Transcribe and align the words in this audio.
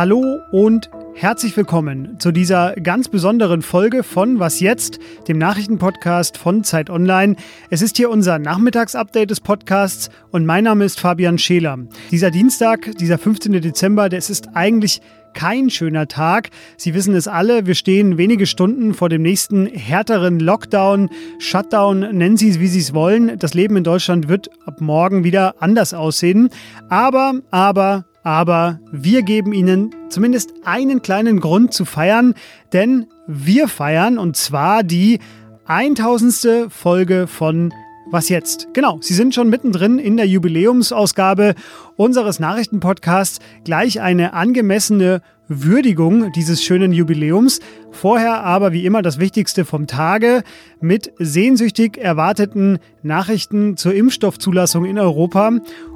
Hallo 0.00 0.40
und 0.50 0.90
herzlich 1.14 1.56
willkommen 1.56 2.18
zu 2.18 2.32
dieser 2.32 2.74
ganz 2.74 3.08
besonderen 3.08 3.62
Folge 3.62 4.02
von 4.02 4.40
Was 4.40 4.58
jetzt, 4.58 4.98
dem 5.28 5.38
Nachrichtenpodcast 5.38 6.36
von 6.36 6.64
Zeit 6.64 6.90
Online. 6.90 7.36
Es 7.70 7.80
ist 7.80 7.96
hier 7.96 8.10
unser 8.10 8.40
Nachmittagsupdate 8.40 9.30
des 9.30 9.40
Podcasts 9.40 10.10
und 10.32 10.46
mein 10.46 10.64
Name 10.64 10.84
ist 10.84 10.98
Fabian 10.98 11.38
Scheler. 11.38 11.78
Dieser 12.10 12.32
Dienstag, 12.32 12.90
dieser 12.98 13.18
15. 13.18 13.52
Dezember, 13.60 14.08
das 14.08 14.30
ist 14.30 14.48
eigentlich 14.54 15.00
kein 15.34 15.70
schöner 15.70 16.08
Tag. 16.08 16.50
Sie 16.76 16.94
wissen 16.94 17.14
es 17.14 17.28
alle, 17.28 17.66
wir 17.66 17.74
stehen 17.74 18.18
wenige 18.18 18.46
Stunden 18.46 18.94
vor 18.94 19.08
dem 19.08 19.22
nächsten 19.22 19.66
härteren 19.66 20.40
Lockdown, 20.40 21.10
Shutdown, 21.38 22.00
nennen 22.00 22.36
Sie 22.36 22.48
es, 22.50 22.60
wie 22.60 22.68
Sie 22.68 22.80
es 22.80 22.94
wollen. 22.94 23.38
Das 23.38 23.54
Leben 23.54 23.76
in 23.76 23.84
Deutschland 23.84 24.28
wird 24.28 24.50
ab 24.66 24.80
morgen 24.80 25.24
wieder 25.24 25.62
anders 25.62 25.94
aussehen. 25.94 26.50
Aber, 26.88 27.34
aber, 27.50 28.04
aber 28.22 28.80
wir 28.92 29.22
geben 29.22 29.52
Ihnen 29.52 29.94
zumindest 30.08 30.52
einen 30.64 31.02
kleinen 31.02 31.40
Grund 31.40 31.72
zu 31.72 31.84
feiern, 31.84 32.34
denn 32.72 33.06
wir 33.26 33.68
feiern 33.68 34.18
und 34.18 34.36
zwar 34.36 34.82
die 34.82 35.20
1000. 35.66 36.72
Folge 36.72 37.26
von 37.26 37.72
was 38.10 38.28
jetzt? 38.28 38.68
Genau, 38.72 38.98
Sie 39.00 39.14
sind 39.14 39.34
schon 39.34 39.48
mittendrin 39.48 39.98
in 39.98 40.16
der 40.16 40.26
Jubiläumsausgabe 40.26 41.54
unseres 41.96 42.40
Nachrichtenpodcasts. 42.40 43.38
Gleich 43.64 44.00
eine 44.00 44.32
angemessene 44.32 45.22
Würdigung 45.48 46.30
dieses 46.32 46.62
schönen 46.62 46.92
Jubiläums. 46.92 47.60
Vorher 47.90 48.44
aber 48.44 48.72
wie 48.72 48.86
immer 48.86 49.02
das 49.02 49.18
Wichtigste 49.18 49.64
vom 49.64 49.86
Tage 49.86 50.42
mit 50.80 51.12
sehnsüchtig 51.18 51.98
erwarteten 51.98 52.78
Nachrichten 53.02 53.76
zur 53.76 53.94
Impfstoffzulassung 53.94 54.84
in 54.84 54.98
Europa 54.98 55.52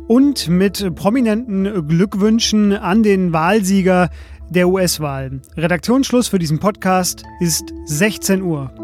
und 0.08 0.48
mit 0.48 0.94
prominenten 0.96 1.86
Glückwünschen 1.86 2.72
an 2.72 3.02
den 3.02 3.32
Wahlsieger 3.32 4.10
der 4.50 4.68
US-Wahl. 4.68 5.40
Redaktionsschluss 5.56 6.28
für 6.28 6.38
diesen 6.38 6.58
Podcast 6.58 7.22
ist 7.40 7.72
16 7.86 8.42
Uhr. 8.42 8.83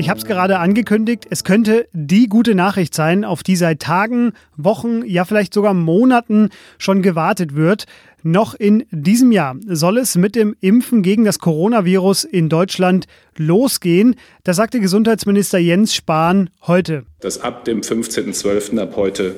Ich 0.00 0.08
habe 0.08 0.20
es 0.20 0.26
gerade 0.26 0.60
angekündigt, 0.60 1.26
es 1.28 1.42
könnte 1.42 1.88
die 1.92 2.28
gute 2.28 2.54
Nachricht 2.54 2.94
sein, 2.94 3.24
auf 3.24 3.42
die 3.42 3.56
seit 3.56 3.80
Tagen, 3.80 4.32
Wochen, 4.56 5.04
ja 5.04 5.24
vielleicht 5.24 5.52
sogar 5.52 5.74
Monaten 5.74 6.50
schon 6.78 7.02
gewartet 7.02 7.56
wird. 7.56 7.86
Noch 8.22 8.54
in 8.54 8.86
diesem 8.92 9.32
Jahr 9.32 9.56
soll 9.66 9.98
es 9.98 10.16
mit 10.16 10.36
dem 10.36 10.54
Impfen 10.60 11.02
gegen 11.02 11.24
das 11.24 11.40
Coronavirus 11.40 12.22
in 12.22 12.48
Deutschland 12.48 13.06
losgehen. 13.36 14.14
Das 14.44 14.54
sagte 14.56 14.78
Gesundheitsminister 14.78 15.58
Jens 15.58 15.96
Spahn 15.96 16.50
heute. 16.68 17.04
Dass 17.18 17.40
ab 17.40 17.64
dem 17.64 17.80
15.12. 17.80 18.78
ab 18.78 18.92
heute 18.94 19.34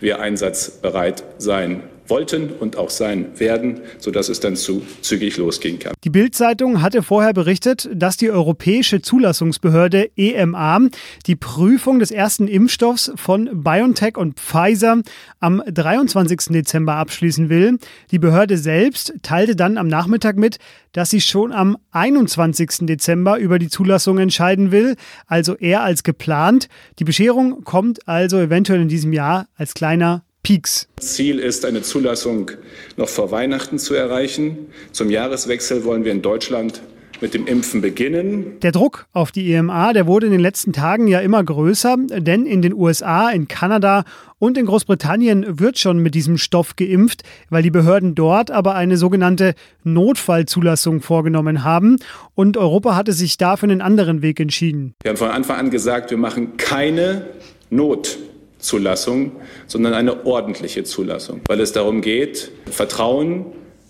wir 0.00 0.20
einsatzbereit 0.20 1.22
sein 1.36 1.82
wollten 2.08 2.50
und 2.50 2.76
auch 2.76 2.90
sein 2.90 3.38
werden, 3.38 3.80
sodass 3.98 4.28
es 4.28 4.40
dann 4.40 4.56
zu 4.56 4.82
zügig 5.02 5.36
losgehen 5.36 5.78
kann. 5.78 5.94
Die 6.04 6.10
Bild-Zeitung 6.10 6.82
hatte 6.82 7.02
vorher 7.02 7.32
berichtet, 7.32 7.88
dass 7.92 8.16
die 8.16 8.30
Europäische 8.30 9.02
Zulassungsbehörde 9.02 10.10
EMA 10.16 10.80
die 11.26 11.36
Prüfung 11.36 11.98
des 11.98 12.10
ersten 12.10 12.48
Impfstoffs 12.48 13.12
von 13.16 13.62
BioNTech 13.62 14.16
und 14.16 14.38
Pfizer 14.38 15.02
am 15.40 15.62
23. 15.66 16.52
Dezember 16.52 16.94
abschließen 16.94 17.48
will. 17.48 17.78
Die 18.10 18.18
Behörde 18.18 18.58
selbst 18.58 19.14
teilte 19.22 19.56
dann 19.56 19.78
am 19.78 19.88
Nachmittag 19.88 20.36
mit, 20.36 20.58
dass 20.92 21.10
sie 21.10 21.20
schon 21.20 21.52
am 21.52 21.76
21. 21.92 22.86
Dezember 22.86 23.38
über 23.38 23.58
die 23.58 23.68
Zulassung 23.68 24.18
entscheiden 24.18 24.70
will, 24.70 24.96
also 25.26 25.54
eher 25.54 25.82
als 25.82 26.02
geplant. 26.02 26.68
Die 26.98 27.04
Bescherung 27.04 27.64
kommt 27.64 28.08
also 28.08 28.38
eventuell 28.38 28.80
in 28.80 28.88
diesem 28.88 29.12
Jahr 29.12 29.46
als 29.56 29.74
kleiner 29.74 30.24
Peaks. 30.48 30.88
Ziel 30.98 31.40
ist, 31.40 31.66
eine 31.66 31.82
Zulassung 31.82 32.52
noch 32.96 33.10
vor 33.10 33.30
Weihnachten 33.30 33.78
zu 33.78 33.92
erreichen. 33.92 34.56
Zum 34.92 35.10
Jahreswechsel 35.10 35.84
wollen 35.84 36.06
wir 36.06 36.12
in 36.12 36.22
Deutschland 36.22 36.80
mit 37.20 37.34
dem 37.34 37.46
Impfen 37.46 37.82
beginnen. 37.82 38.58
Der 38.62 38.72
Druck 38.72 39.08
auf 39.12 39.30
die 39.30 39.52
EMA, 39.52 39.92
der 39.92 40.06
wurde 40.06 40.24
in 40.24 40.32
den 40.32 40.40
letzten 40.40 40.72
Tagen 40.72 41.06
ja 41.06 41.20
immer 41.20 41.44
größer, 41.44 41.98
denn 41.98 42.46
in 42.46 42.62
den 42.62 42.72
USA, 42.72 43.28
in 43.28 43.46
Kanada 43.46 44.04
und 44.38 44.56
in 44.56 44.64
Großbritannien 44.64 45.60
wird 45.60 45.78
schon 45.78 45.98
mit 45.98 46.14
diesem 46.14 46.38
Stoff 46.38 46.76
geimpft, 46.76 47.24
weil 47.50 47.62
die 47.62 47.70
Behörden 47.70 48.14
dort 48.14 48.50
aber 48.50 48.74
eine 48.74 48.96
sogenannte 48.96 49.54
Notfallzulassung 49.84 51.02
vorgenommen 51.02 51.62
haben 51.62 51.96
und 52.34 52.56
Europa 52.56 52.96
hatte 52.96 53.12
sich 53.12 53.36
dafür 53.36 53.68
einen 53.68 53.82
anderen 53.82 54.22
Weg 54.22 54.40
entschieden. 54.40 54.94
Wir 55.02 55.10
haben 55.10 55.18
von 55.18 55.28
Anfang 55.28 55.58
an 55.58 55.68
gesagt, 55.68 56.10
wir 56.10 56.16
machen 56.16 56.56
keine 56.56 57.26
Not 57.68 58.16
Zulassung, 58.58 59.32
sondern 59.66 59.94
eine 59.94 60.26
ordentliche 60.26 60.84
Zulassung, 60.84 61.40
weil 61.46 61.60
es 61.60 61.72
darum 61.72 62.00
geht, 62.00 62.50
Vertrauen 62.70 63.46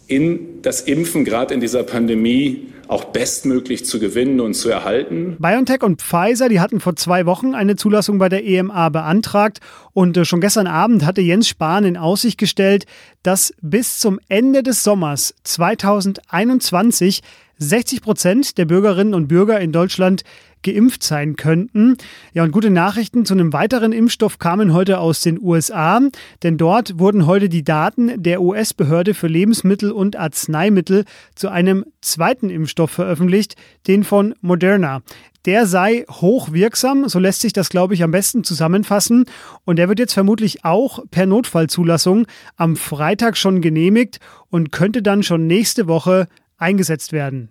in 0.06 0.62
das 0.62 0.80
Impfen 0.80 1.24
gerade 1.24 1.54
in 1.54 1.60
dieser 1.60 1.82
Pandemie 1.82 2.68
auch 2.88 3.04
bestmöglich 3.04 3.84
zu 3.84 4.00
gewinnen 4.00 4.40
und 4.40 4.54
zu 4.54 4.70
erhalten. 4.70 5.36
BioNTech 5.38 5.82
und 5.82 6.00
Pfizer, 6.00 6.48
die 6.48 6.58
hatten 6.58 6.80
vor 6.80 6.96
zwei 6.96 7.26
Wochen 7.26 7.54
eine 7.54 7.76
Zulassung 7.76 8.16
bei 8.18 8.30
der 8.30 8.44
EMA 8.44 8.88
beantragt 8.88 9.58
und 9.92 10.16
äh, 10.16 10.24
schon 10.24 10.40
gestern 10.40 10.66
Abend 10.66 11.04
hatte 11.04 11.20
Jens 11.20 11.48
Spahn 11.48 11.84
in 11.84 11.98
Aussicht 11.98 12.38
gestellt, 12.38 12.86
dass 13.22 13.52
bis 13.60 13.98
zum 13.98 14.18
Ende 14.28 14.62
des 14.62 14.82
Sommers 14.82 15.34
2021 15.44 17.20
60 17.58 18.02
Prozent 18.02 18.58
der 18.58 18.64
Bürgerinnen 18.64 19.14
und 19.14 19.28
Bürger 19.28 19.60
in 19.60 19.72
Deutschland 19.72 20.22
geimpft 20.62 21.02
sein 21.02 21.36
könnten. 21.36 21.96
Ja, 22.32 22.42
und 22.42 22.52
gute 22.52 22.70
Nachrichten 22.70 23.24
zu 23.24 23.34
einem 23.34 23.52
weiteren 23.52 23.92
Impfstoff 23.92 24.38
kamen 24.38 24.72
heute 24.72 24.98
aus 24.98 25.20
den 25.20 25.41
USA, 25.41 26.00
denn 26.42 26.56
dort 26.56 26.98
wurden 26.98 27.26
heute 27.26 27.48
die 27.48 27.64
Daten 27.64 28.22
der 28.22 28.42
US-Behörde 28.42 29.14
für 29.14 29.28
Lebensmittel 29.28 29.92
und 29.92 30.16
Arzneimittel 30.16 31.04
zu 31.34 31.48
einem 31.48 31.84
zweiten 32.00 32.50
Impfstoff 32.50 32.91
veröffentlicht, 32.91 33.54
den 33.86 34.04
von 34.04 34.34
Moderna. 34.41 35.02
Der 35.44 35.66
sei 35.66 36.04
hochwirksam, 36.10 37.08
so 37.08 37.18
lässt 37.18 37.41
sich 37.41 37.52
das, 37.52 37.70
glaube 37.70 37.94
ich, 37.94 38.02
am 38.02 38.10
besten 38.10 38.44
zusammenfassen. 38.44 39.24
Und 39.64 39.76
der 39.76 39.88
wird 39.88 39.98
jetzt 39.98 40.12
vermutlich 40.12 40.64
auch 40.64 40.98
per 41.10 41.26
Notfallzulassung 41.26 42.26
am 42.56 42.76
Freitag 42.76 43.36
schon 43.36 43.62
genehmigt 43.62 44.18
und 44.50 44.72
könnte 44.72 45.00
dann 45.00 45.22
schon 45.22 45.47
nächste 45.47 45.86
Woche 45.86 46.26
eingesetzt 46.58 47.12
werden. 47.12 47.50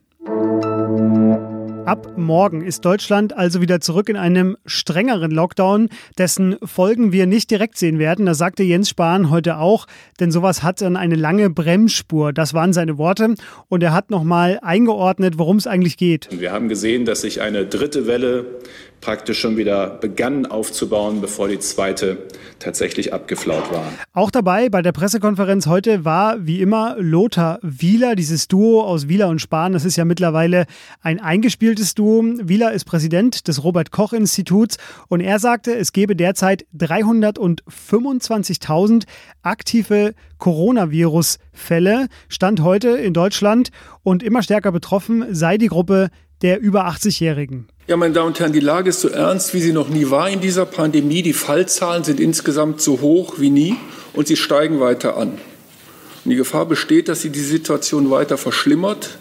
Ab 1.88 2.18
morgen 2.18 2.66
ist 2.66 2.84
Deutschland 2.84 3.31
also 3.31 3.62
wieder 3.62 3.79
zurück 3.79 4.09
in 4.09 4.18
einem 4.18 4.57
strengeren 4.66 5.31
Lockdown, 5.31 5.88
dessen 6.18 6.57
Folgen 6.62 7.13
wir 7.13 7.28
nicht 7.28 7.50
direkt 7.50 7.78
sehen 7.78 7.97
werden. 7.97 8.25
Das 8.25 8.38
sagte 8.38 8.63
Jens 8.63 8.90
Spahn 8.90 9.29
heute 9.29 9.57
auch, 9.57 9.88
denn 10.19 10.29
sowas 10.29 10.63
hat 10.63 10.81
dann 10.81 10.97
eine 10.97 11.16
lange 11.16 11.50
Bremsspur. 11.50 12.34
Das 12.34 12.53
waren 12.53 12.73
seine 12.73 12.97
Worte. 12.97 13.35
Und 13.69 13.84
er 13.84 13.94
hat 13.94 14.12
nochmal 14.12 14.59
eingeordnet, 14.62 15.38
worum 15.38 15.56
es 15.56 15.66
eigentlich 15.66 15.96
geht. 15.96 16.28
Wir 16.29 16.51
haben 16.51 16.67
gesehen, 16.67 17.06
dass 17.06 17.22
sich 17.22 17.40
eine 17.40 17.66
dritte 17.66 18.06
Welle 18.06 18.59
praktisch 19.02 19.40
schon 19.40 19.58
wieder 19.58 19.88
begann 19.88 20.46
aufzubauen, 20.46 21.22
bevor 21.22 21.47
die 21.47 21.59
zweite 21.59 22.18
tatsächlich 22.59 23.13
abgeflaut 23.13 23.72
war. 23.72 23.85
Auch 24.13 24.31
dabei 24.31 24.69
bei 24.69 24.81
der 24.81 24.91
Pressekonferenz 24.91 25.68
heute 25.68 26.03
war 26.03 26.46
wie 26.46 26.62
immer 26.62 26.96
Lothar 27.00 27.59
Wieler, 27.62 28.16
dieses 28.16 28.47
Duo 28.47 28.81
aus 28.81 29.08
Wieler 29.08 29.30
und 29.30 29.40
Spahn. 29.40 29.74
Das 29.74 29.85
ist 29.85 29.96
ja 29.96 30.06
mittlerweile 30.06 30.66
ein 31.02 31.19
eingespieltes 31.19 31.94
Duo. 31.96 32.24
Wieler 32.24 32.74
ist 32.74 32.85
Präsident 32.85 33.47
des 33.47 33.63
Robert 33.63 33.91
Koch 33.91 34.13
Instituts 34.13 34.78
und 35.08 35.22
er 35.22 35.40
sagte, 35.40 35.75
es 35.75 35.94
gebe 35.94 36.16
derzeit 36.16 36.66
325.000 36.78 39.03
aktive 39.41 40.14
Coronavirus-Fälle. 40.40 42.08
Stand 42.28 42.62
heute 42.62 42.90
in 42.90 43.14
Deutschland 43.14 43.69
und 44.03 44.24
immer 44.24 44.44
stärker 44.44 44.72
betroffen 44.72 45.25
sei 45.31 45.58
die 45.58 45.68
Gruppe 45.68 46.09
der 46.41 46.59
über 46.59 46.88
80-Jährigen. 46.88 47.68
Ja, 47.90 47.96
meine 47.96 48.14
Damen 48.14 48.28
und 48.28 48.40
Herren, 48.42 48.52
die 48.52 48.59
Lage 48.59 48.90
ist 48.90 49.00
so 49.00 49.08
ernst, 49.08 49.53
wie 49.53 49.62
sie 49.62 49.72
noch 49.72 49.88
nie 49.88 50.09
war 50.09 50.30
in 50.30 50.42
dieser 50.42 50.66
Pandemie. 50.66 51.22
Die 51.22 51.32
Fallzahlen 51.32 52.03
sind 52.03 52.20
insgesamt 52.20 52.82
so 52.82 53.00
hoch 53.00 53.35
wie 53.40 53.50
nie 53.50 53.78
und 54.11 54.28
sie 54.28 54.35
steigen 54.35 54.82
weiter 54.82 55.16
an. 55.16 55.29
Und 56.26 56.32
die 56.32 56.35
Gefahr 56.35 56.66
besteht, 56.66 57.08
dass 57.08 57.22
sie 57.22 57.29
die 57.29 57.40
Situation 57.40 58.11
weiter 58.11 58.38
verschlimmert 58.38 59.17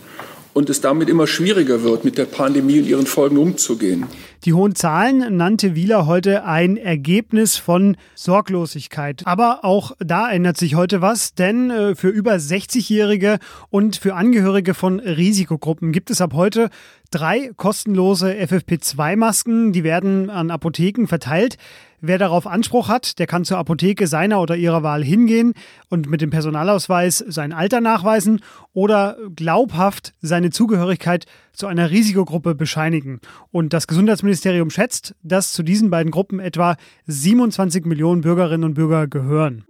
und 0.57 0.71
es 0.71 0.81
damit 0.81 1.11
immer 1.11 1.27
schwieriger 1.27 1.83
wird, 1.83 2.05
mit 2.07 2.17
der 2.17 2.25
Pandemie 2.25 2.81
und 2.81 2.87
ihren 2.87 3.07
Folgen 3.07 3.37
umzugehen. 3.37 4.07
Die 4.47 4.55
hohen 4.55 4.75
Zahlen 4.75 5.37
nannte 5.37 5.75
Wieler 5.75 6.07
heute 6.07 6.45
ein 6.45 6.79
Ergebnis 6.79 7.59
von 7.59 7.97
Sorglosigkeit. 8.15 9.21
Aber 9.27 9.67
auch 9.67 9.93
da 9.99 10.31
ändert 10.31 10.57
sich 10.57 10.75
heute 10.75 11.03
was, 11.03 11.35
denn 11.35 11.71
äh, 11.71 11.95
für 11.95 12.09
über 12.09 12.33
60-Jährige 12.33 13.39
und 13.69 13.97
für 13.97 14.15
Angehörige 14.15 14.73
von 14.73 14.99
Risikogruppen 14.99 15.93
gibt 15.93 16.11
es 16.11 16.23
ab 16.23 16.33
heute 16.33 16.71
drei 17.11 17.51
kostenlose 17.57 18.33
FFP2-Masken. 18.33 19.73
Die 19.73 19.85
werden 19.85 20.31
an 20.31 20.51
Apotheken 20.51 21.07
verteilt. 21.07 21.57
Wer 22.01 22.19
darauf 22.19 22.47
Anspruch 22.47 22.89
hat, 22.89 23.19
der 23.19 23.27
kann 23.27 23.45
zur 23.45 23.59
Apotheke 23.59 24.07
seiner 24.07 24.41
oder 24.41 24.55
ihrer 24.57 24.83
Wahl 24.83 25.03
hingehen 25.03 25.55
und 25.89 26.09
mit 26.09 26.21
dem 26.21 26.31
Personalausweis 26.31 27.25
sein 27.27 27.53
Alter 27.53 27.81
nachweisen 27.81 28.41
oder 28.75 29.17
glaubhaft 29.35 30.13
seine 30.21 30.51
Zugehörigkeit 30.51 31.25
zu 31.53 31.67
einer 31.67 31.91
Risikogruppe 31.91 32.55
bescheinigen. 32.55 33.21
Und 33.51 33.73
das 33.73 33.87
Gesundheitsministerium 33.87 34.71
schätzt, 34.71 35.15
dass 35.23 35.53
zu 35.53 35.63
diesen 35.63 35.91
beiden 35.91 36.13
Gruppen 36.13 36.39
etwa 36.39 36.77
27 37.07 37.87
Millionen 37.87 38.21
Bürgerinnen 38.21 38.65
und 38.65 38.75
Bürger 38.75 39.07
gehören. 39.07 39.65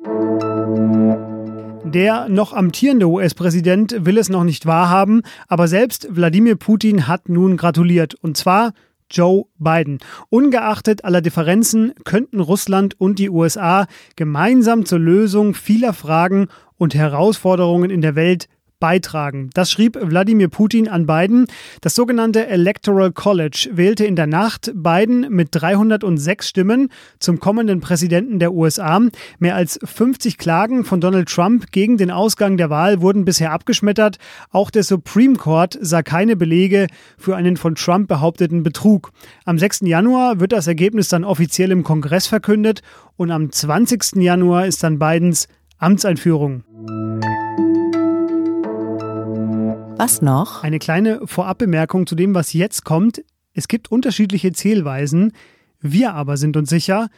Der 1.86 2.28
noch 2.28 2.52
amtierende 2.52 3.06
US-Präsident 3.06 4.04
will 4.04 4.18
es 4.18 4.28
noch 4.28 4.42
nicht 4.42 4.66
wahrhaben, 4.66 5.22
aber 5.46 5.68
selbst 5.68 6.08
Wladimir 6.10 6.56
Putin 6.56 7.06
hat 7.06 7.28
nun 7.28 7.56
gratuliert. 7.56 8.14
Und 8.14 8.36
zwar 8.36 8.72
Joe 9.08 9.44
Biden. 9.58 10.00
Ungeachtet 10.28 11.04
aller 11.04 11.20
Differenzen 11.20 11.94
könnten 12.04 12.40
Russland 12.40 13.00
und 13.00 13.20
die 13.20 13.30
USA 13.30 13.86
gemeinsam 14.16 14.84
zur 14.84 14.98
Lösung 14.98 15.54
vieler 15.54 15.92
Fragen 15.92 16.48
und 16.76 16.96
Herausforderungen 16.96 17.90
in 17.90 18.00
der 18.00 18.16
Welt 18.16 18.48
beitragen. 18.78 19.50
Das 19.54 19.70
schrieb 19.70 19.98
Wladimir 20.00 20.48
Putin 20.48 20.88
an 20.88 21.06
Biden. 21.06 21.46
Das 21.80 21.94
sogenannte 21.94 22.46
Electoral 22.46 23.12
College 23.12 23.70
wählte 23.72 24.04
in 24.04 24.16
der 24.16 24.26
Nacht 24.26 24.72
Biden 24.74 25.26
mit 25.30 25.48
306 25.52 26.48
Stimmen 26.48 26.88
zum 27.18 27.40
kommenden 27.40 27.80
Präsidenten 27.80 28.38
der 28.38 28.52
USA. 28.52 29.00
Mehr 29.38 29.56
als 29.56 29.78
50 29.82 30.38
Klagen 30.38 30.84
von 30.84 31.00
Donald 31.00 31.28
Trump 31.28 31.72
gegen 31.72 31.96
den 31.96 32.10
Ausgang 32.10 32.56
der 32.56 32.70
Wahl 32.70 33.00
wurden 33.00 33.24
bisher 33.24 33.52
abgeschmettert. 33.52 34.18
Auch 34.50 34.70
der 34.70 34.82
Supreme 34.82 35.36
Court 35.36 35.78
sah 35.80 36.02
keine 36.02 36.36
Belege 36.36 36.86
für 37.18 37.36
einen 37.36 37.56
von 37.56 37.74
Trump 37.74 38.08
behaupteten 38.08 38.62
Betrug. 38.62 39.12
Am 39.44 39.58
6. 39.58 39.80
Januar 39.82 40.40
wird 40.40 40.52
das 40.52 40.66
Ergebnis 40.66 41.08
dann 41.08 41.24
offiziell 41.24 41.70
im 41.70 41.82
Kongress 41.82 42.26
verkündet 42.26 42.82
und 43.16 43.30
am 43.30 43.50
20. 43.50 44.16
Januar 44.16 44.66
ist 44.66 44.82
dann 44.82 44.98
Bidens 44.98 45.48
Amtseinführung. 45.78 46.64
Was 49.98 50.20
noch? 50.20 50.62
Eine 50.62 50.78
kleine 50.78 51.26
Vorabbemerkung 51.26 52.06
zu 52.06 52.14
dem, 52.14 52.34
was 52.34 52.52
jetzt 52.52 52.84
kommt. 52.84 53.24
Es 53.54 53.66
gibt 53.66 53.90
unterschiedliche 53.90 54.52
Zählweisen. 54.52 55.32
Wir 55.80 56.12
aber 56.12 56.36
sind 56.36 56.58
uns 56.58 56.68
sicher, 56.68 57.08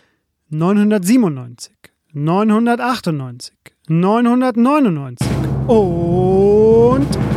997, 0.51 1.75
998, 2.13 3.53
999 3.89 5.27
und 5.67 7.28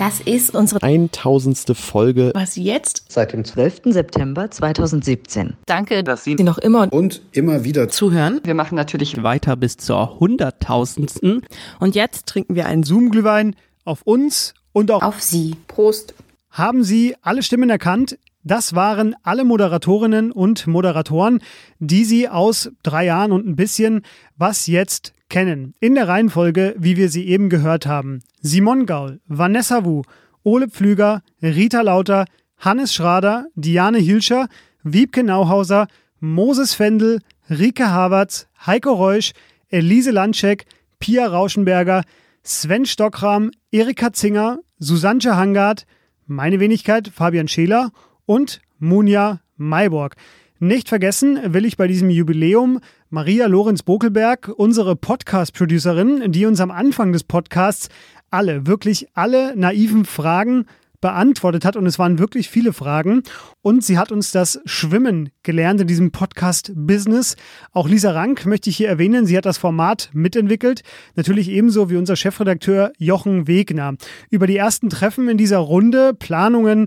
das 0.00 0.18
ist 0.18 0.54
unsere 0.54 0.82
1000. 0.82 1.76
Folge. 1.76 2.30
Was 2.34 2.56
jetzt? 2.56 3.04
Seit 3.10 3.34
dem 3.34 3.44
12. 3.44 3.82
September 3.84 4.50
2017. 4.50 5.58
Danke, 5.66 6.02
dass 6.02 6.24
Sie 6.24 6.36
noch 6.36 6.56
immer 6.56 6.90
und 6.90 7.20
immer 7.32 7.64
wieder 7.64 7.90
zuhören. 7.90 8.40
Wir 8.42 8.54
machen 8.54 8.76
natürlich 8.76 9.22
weiter 9.22 9.56
bis 9.56 9.76
zur 9.76 10.18
hunderttausendsten. 10.18 11.42
Und 11.80 11.94
jetzt 11.94 12.24
trinken 12.24 12.54
wir 12.54 12.64
einen 12.64 12.82
Zoom-Glühwein 12.82 13.54
auf 13.84 14.00
uns 14.04 14.54
und 14.72 14.90
auch 14.90 15.02
auf 15.02 15.20
Sie. 15.20 15.56
Prost. 15.68 16.14
Haben 16.48 16.82
Sie 16.82 17.14
alle 17.20 17.42
Stimmen 17.42 17.68
erkannt? 17.68 18.18
Das 18.42 18.74
waren 18.74 19.14
alle 19.22 19.44
Moderatorinnen 19.44 20.32
und 20.32 20.66
Moderatoren, 20.66 21.42
die 21.78 22.06
Sie 22.06 22.26
aus 22.26 22.70
drei 22.82 23.04
Jahren 23.04 23.32
und 23.32 23.46
ein 23.46 23.54
bisschen 23.54 24.00
was 24.38 24.66
jetzt 24.66 25.12
kennen. 25.30 25.74
In 25.80 25.94
der 25.94 26.08
Reihenfolge, 26.08 26.74
wie 26.78 26.98
wir 26.98 27.08
sie 27.08 27.26
eben 27.26 27.48
gehört 27.48 27.86
haben. 27.86 28.20
Simon 28.42 28.84
Gaul, 28.84 29.20
Vanessa 29.26 29.86
Wu, 29.86 30.02
Ole 30.42 30.68
Pflüger, 30.68 31.22
Rita 31.42 31.80
Lauter, 31.80 32.26
Hannes 32.58 32.92
Schrader, 32.92 33.46
Diane 33.54 33.98
Hilscher, 33.98 34.48
Wiebke 34.82 35.24
Nauhauser, 35.24 35.86
Moses 36.20 36.74
Fendel, 36.74 37.20
Rike 37.48 37.90
Havertz, 37.90 38.46
Heiko 38.66 38.92
Reusch, 38.92 39.32
Elise 39.70 40.10
Landschek, 40.10 40.66
Pia 40.98 41.26
Rauschenberger, 41.26 42.02
Sven 42.42 42.84
Stockram, 42.84 43.50
Erika 43.70 44.12
Zinger, 44.12 44.58
Susanne 44.78 45.36
Hangard, 45.36 45.86
meine 46.26 46.60
Wenigkeit 46.60 47.08
Fabian 47.08 47.48
Scheler 47.48 47.90
und 48.26 48.60
Munja 48.78 49.40
Mayborg. 49.56 50.16
Nicht 50.58 50.88
vergessen 50.88 51.54
will 51.54 51.64
ich 51.64 51.76
bei 51.76 51.86
diesem 51.86 52.10
Jubiläum 52.10 52.80
Maria 53.12 53.48
Lorenz 53.48 53.82
Bokelberg, 53.82 54.52
unsere 54.56 54.94
Podcast-Producerin, 54.94 56.30
die 56.30 56.46
uns 56.46 56.60
am 56.60 56.70
Anfang 56.70 57.10
des 57.10 57.24
Podcasts 57.24 57.88
alle, 58.30 58.68
wirklich 58.68 59.08
alle 59.14 59.56
naiven 59.56 60.04
Fragen 60.04 60.66
beantwortet 61.00 61.64
hat 61.64 61.74
und 61.74 61.86
es 61.86 61.98
waren 61.98 62.20
wirklich 62.20 62.48
viele 62.48 62.72
Fragen 62.72 63.24
und 63.62 63.82
sie 63.82 63.98
hat 63.98 64.12
uns 64.12 64.30
das 64.30 64.60
Schwimmen 64.64 65.30
gelernt 65.42 65.80
in 65.80 65.88
diesem 65.88 66.12
Podcast-Business. 66.12 67.34
Auch 67.72 67.88
Lisa 67.88 68.12
Rank 68.12 68.46
möchte 68.46 68.70
ich 68.70 68.76
hier 68.76 68.88
erwähnen, 68.88 69.26
sie 69.26 69.36
hat 69.36 69.44
das 69.44 69.58
Format 69.58 70.10
mitentwickelt, 70.12 70.84
natürlich 71.16 71.48
ebenso 71.48 71.90
wie 71.90 71.96
unser 71.96 72.14
Chefredakteur 72.14 72.92
Jochen 72.96 73.48
Wegner. 73.48 73.94
Über 74.30 74.46
die 74.46 74.56
ersten 74.56 74.88
Treffen 74.88 75.28
in 75.28 75.36
dieser 75.36 75.58
Runde, 75.58 76.14
Planungen 76.14 76.86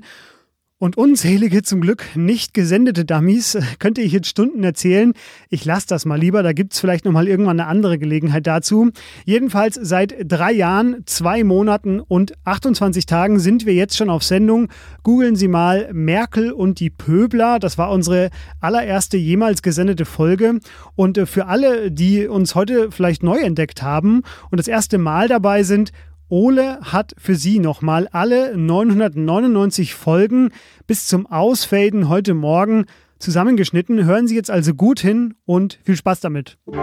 und 0.79 0.97
unzählige 0.97 1.63
zum 1.63 1.79
Glück 1.79 2.03
nicht 2.15 2.53
gesendete 2.53 3.05
Dummies 3.05 3.57
könnte 3.79 4.01
ich 4.01 4.11
jetzt 4.11 4.27
Stunden 4.27 4.63
erzählen. 4.63 5.13
Ich 5.49 5.63
lasse 5.63 5.87
das 5.87 6.05
mal 6.05 6.19
lieber, 6.19 6.43
da 6.43 6.51
gibt 6.51 6.73
es 6.73 6.79
vielleicht 6.79 7.05
nochmal 7.05 7.27
irgendwann 7.27 7.59
eine 7.59 7.69
andere 7.69 7.97
Gelegenheit 7.97 8.47
dazu. 8.47 8.89
Jedenfalls 9.23 9.75
seit 9.75 10.15
drei 10.25 10.51
Jahren, 10.51 11.03
zwei 11.05 11.43
Monaten 11.43 11.99
und 12.01 12.33
28 12.43 13.05
Tagen 13.05 13.39
sind 13.39 13.65
wir 13.65 13.73
jetzt 13.73 13.95
schon 13.95 14.09
auf 14.09 14.23
Sendung. 14.23 14.67
Googeln 15.03 15.35
Sie 15.35 15.47
mal 15.47 15.89
Merkel 15.93 16.51
und 16.51 16.79
die 16.79 16.89
Pöbler. 16.89 17.59
Das 17.59 17.77
war 17.77 17.89
unsere 17.89 18.29
allererste 18.59 19.15
jemals 19.15 19.61
gesendete 19.61 20.05
Folge. 20.05 20.59
Und 20.95 21.17
äh, 21.17 21.25
für 21.25 21.47
alle, 21.47 21.91
die 21.91 22.27
uns 22.27 22.55
heute 22.55 22.91
vielleicht 22.91 23.23
neu 23.23 23.37
entdeckt 23.37 23.83
haben 23.83 24.23
und 24.51 24.59
das 24.59 24.67
erste 24.67 24.97
Mal 24.97 25.27
dabei 25.27 25.63
sind, 25.63 25.91
Ole 26.33 26.80
hat 26.81 27.13
für 27.19 27.35
Sie 27.35 27.59
nochmal 27.59 28.07
alle 28.12 28.57
999 28.57 29.94
Folgen 29.94 30.50
bis 30.88 31.06
zum 31.06 31.27
Ausfaden 31.27 32.09
heute 32.09 32.33
Morgen 32.33 32.85
zusammengeschnitten. 33.19 34.03
Hören 34.03 34.27
Sie 34.27 34.33
jetzt 34.33 34.50
also 34.50 34.74
gut 34.74 35.00
hin 35.00 35.35
und 35.45 35.77
viel 35.83 35.95
Spaß 35.95 36.21
damit. 36.21 36.57
Heute 36.65 36.81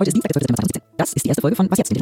ist 0.00 0.14
Dienstag, 0.14 0.32
der 0.32 0.40
12. 0.40 0.46
September 0.48 0.56
2017. 0.56 0.82
Das 0.96 1.12
ist 1.12 1.24
die 1.24 1.28
erste 1.28 1.42
Folge 1.42 1.54
von 1.54 1.70
Was 1.70 1.78
jetzt? 1.78 1.94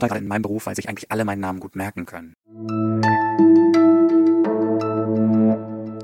Vorteil 0.00 0.18
in 0.18 0.19
meinem 0.30 0.42
Beruf, 0.42 0.64
weil 0.64 0.76
sich 0.76 0.88
eigentlich 0.88 1.10
alle 1.10 1.26
meinen 1.26 1.40
Namen 1.40 1.60
gut 1.60 1.76
merken 1.76 2.06
können. 2.06 2.34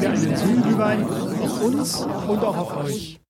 Wir 0.00 0.10
einen 0.10 0.36
Zoom-Glühwein 0.36 1.04
auf 1.42 1.62
uns 1.62 2.06
und 2.28 2.44
auch 2.44 2.56
auf 2.56 2.84
euch. 2.84 3.18